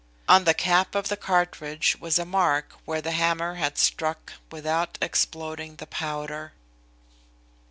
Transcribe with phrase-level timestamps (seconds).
[0.27, 4.97] On the cap of the cartridge was a mark where the hammer had struck without
[4.99, 6.53] exploding the powder.